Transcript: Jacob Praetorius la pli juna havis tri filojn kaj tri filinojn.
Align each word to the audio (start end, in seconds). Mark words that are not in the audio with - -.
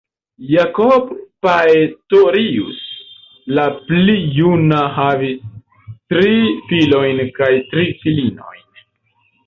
Jacob 0.51 1.11
Praetorius 1.47 2.81
la 3.59 3.67
pli 3.91 4.17
juna 4.39 4.83
havis 4.99 5.47
tri 6.15 6.35
filojn 6.73 7.27
kaj 7.41 7.55
tri 7.73 7.91
filinojn. 8.05 8.69